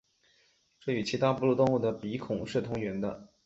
[0.79, 3.27] 这与其他哺乳动物的鼻孔是同源的。